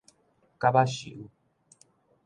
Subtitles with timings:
[0.57, 1.29] 蛤仔泅